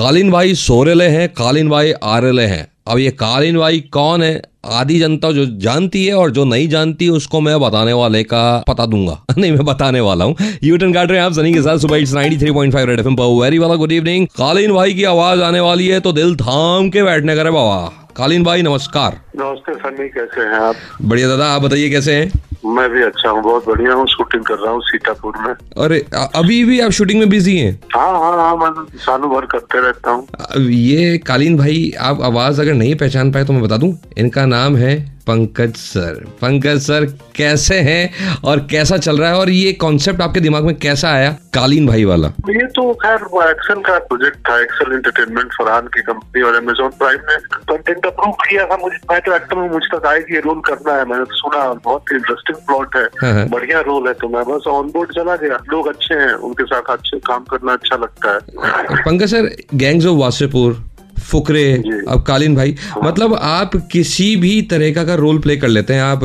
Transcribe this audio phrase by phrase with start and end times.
[0.00, 4.42] कालीन भाई सोरेले हैं कालीन भाई आरेले हैं। अब ये कालीन भाई कौन है?
[4.64, 8.86] आधी जनता जो जानती है और जो नहीं जानती उसको मैं बताने वाले का पता
[8.86, 11.96] दूँगा। नहीं मैं बताने वाला हूँ। यूटर्न काट रहे हैं आप सनी के साथ सुबह
[11.96, 15.88] इट्स 93.5 रेड एफएम पर। वेरी वाला गुड इवनिंग कालीन भाई की आवाज़ आने वाली
[15.88, 20.54] है तो दिल थाम के बैठने करे बाबा। कालीन भाई नमस्कार। नमस्ते सनी कैसे हैं
[20.54, 20.74] आप?
[21.02, 22.32] बढ़िया दादा आप बताइए कैसे हैं?
[22.76, 25.52] मैं भी अच्छा हूँ बहुत बढ़िया हूँ शूटिंग कर रहा हूँ सीतापुर में।
[25.84, 27.72] अरे अभी भी आप शूटिंग में बिज़ी हैं?
[27.96, 32.74] हाँ हाँ हाँ मैं सालों भर करते रहता हूँ। ये कालीन भाई आप आवाज़ अगर
[32.74, 34.94] नहीं पहचान पाए तो मैं बता दूँ इनका नाम है
[35.30, 37.04] पंकज सर। पंकज सर
[37.36, 39.36] कैसे हैं और कैसा चल रहा है?
[39.36, 41.30] और ये कॉन्सेप्ट आपके दिमाग में कैसा आया?
[41.54, 46.42] कालीन भाई वाला। ये तो खैर एक्सेल का प्रोजेक्ट था एक्सेल एंटरटेनमेंट फरहान की कंपनी
[46.42, 47.36] और अमेजोन प्राइम ने
[47.68, 50.94] कंटेंट अप्रूव किया था मुझे। मैं तो एक्टर मुझ तक आए कि ये रोल करना
[50.94, 54.28] है। मैंने तो सुना बहुत ही इंटरेस्टिंग प्लॉट हाँ, हाँ। है। बढ़िया रोल है तो
[54.28, 57.96] मैं बस ऑन बोर्ड चला गया। लोग अच्छे हैं उनके साथ अच्छे काम करना अच्छा
[57.96, 60.72] लगता है। Pankaj sir gangs of Wasseypur
[61.20, 61.64] Fukrey
[62.08, 66.24] अब कालीन भाई मतलब आप किसी भी तरीका का रोल प्ले कर लेते हैं आप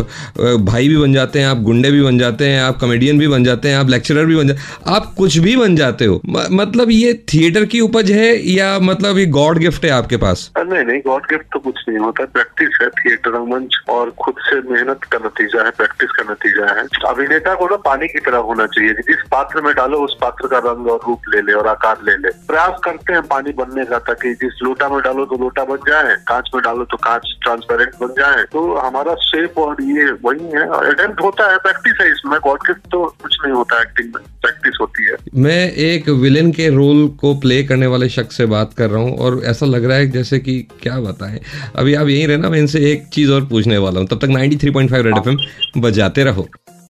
[0.65, 3.43] भाई भी बन जाते हैं आप गुंडे भी बन जाते हैं आप कॉमेडियन भी बन
[3.43, 6.21] जाते हैं आप लेक्चरर भी बन जाते आप कुछ भी बन जाते हो
[6.51, 10.49] मतलब ये थिएटर की उपज है या मतलब ये गॉड गिफ्ट है आपके पास?
[10.57, 14.59] नहीं नहीं गॉड गिफ्ट तो कुछ नहीं होता प्रैक्टिस है थिएटर मंच और खुद से
[14.71, 18.65] मेहनत का नतीजा है प्रैक्टिस का नतीजा है। अभिनेता को ना पानी की तरह होना
[18.67, 21.97] चाहिए जिस पात्र में डालो उस पात्र का रंग और रूप ले ले और आकार
[22.05, 25.63] ले ले। प्रयास करते हैं पानी बनने का ताकि जिस लोटा में डालो तो लोटा
[25.65, 30.11] बन जाए कांच में डालो तो कांच ट्रांसपेरेंट बन जाए। तो हमारा शेप और ये
[30.23, 34.13] वही है अटेम्प्ट होता है प्रैक्टिस है इसमें। गॉड गिफ्ट तो कुछ नहीं होता एक्टिंग
[34.15, 38.45] में प्रैक्टिस होती है। मैं एक विलेन के रोल को प्ले करने वाले शख्स से
[38.45, 41.39] बात कर रहा हूँ और ऐसा लग रहा है जैसे कि क्या बताएँ।
[41.75, 45.01] अभी आप यहीं रहना मैं इनसे एक चीज़ और पूछने वाला हूँ। तब तक 93.5
[45.01, 46.47] रेड एफएम बजाते रहो।